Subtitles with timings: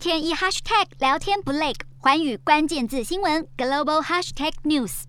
[0.00, 5.02] 天一 hashtag 聊天不累，环宇关键字新闻 global hashtag news。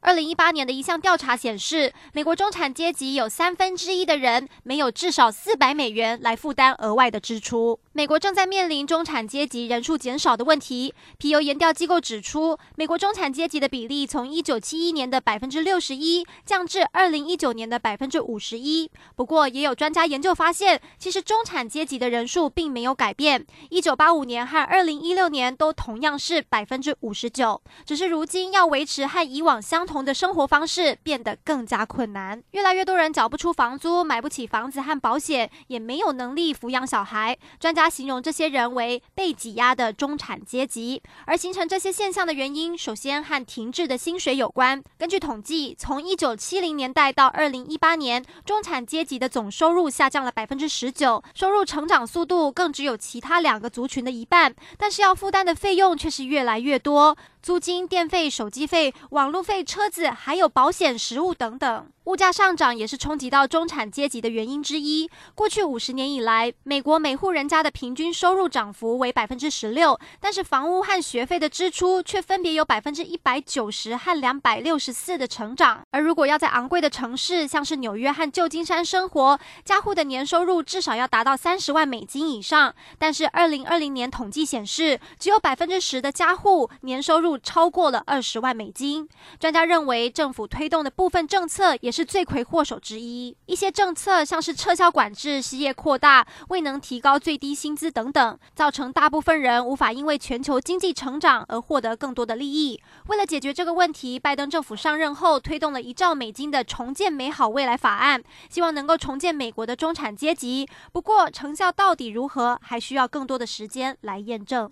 [0.00, 7.80] 二零一八年的一项调查显示，美国中产阶级有三分之一的人没有至少四百美元来负担额外的支出。
[7.96, 10.92] 美国正在面临中产阶级人数减少的问题。
[11.16, 18.90] 皮尤研调机构指出，美国中产阶级的比例从一九七一年的百分之六十一降至二零一九年的百分之五十一。
[19.14, 23.46] 不过，也有专家研究发现，其实中产阶级的人数并没有改变。
[23.70, 29.96] 一九八五年和二零一六年都同样是百分之五十九，只是如今要维持和以往相同。
[30.06, 37.36] 的生活方式变得更加困难，越来越多人缴不出房租，买不起房子和保险，也没有能力抚养小孩。
[37.58, 41.00] 专家家形容这些人为被挤压的中产阶级。
[41.24, 44.82] 而形成这些现象的原因，首先和停滞的薪水有关。
[44.98, 57.16] 根据统计，从一九七零年代到二零一八年，中产阶级的总收入下降了百分之十九，收入成长速度更只有其他两个族群的一半，但是要负担的费用却是越来越多。
[57.42, 61.86] 租金、电费、手机费、网路费、车子，还有保险、食物等等。
[62.06, 65.10] 物价上涨也是冲击到中产阶级的原因之一。
[65.34, 75.82] 过去五十年以来，美国每户人家的平均收入涨幅为百分之十六，但是房屋和学费的支出却分别有百分之一百九十和两百六十四的成长。
[75.90, 82.72] 而如果要在昂贵的城市，像是纽约和旧金山生活，家户的年收入至少要达到三十万美金以上。
[82.98, 89.08] 但是二零二零年统计显示，只有百分之十的家户年收入超过了二十万美金。
[89.40, 102.78] 专家认为，政府推动的部分政策也是罪魁祸首之一，一些政策像是撤销管制、失业扩大、未能提高最低薪资等等，造成大部分人无法因为全球经济成长而获得更多的利益。
[103.06, 110.68] 为了解决这个问题，拜登政府上任后推动了一兆美金的重建美好未来法案，希望能够重建美国的中产阶级。
[110.92, 114.70] 不过，成效到底如何，还需要更多的时间来验证。